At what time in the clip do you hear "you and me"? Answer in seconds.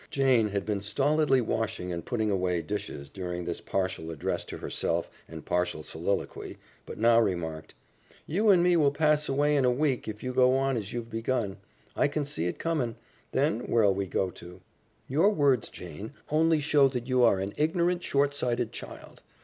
8.25-8.75